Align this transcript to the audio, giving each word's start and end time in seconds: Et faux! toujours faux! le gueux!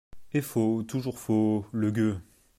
Et 0.33 0.41
faux! 0.41 0.81
toujours 0.81 1.19
faux! 1.19 1.63
le 1.71 1.91
gueux! 1.91 2.19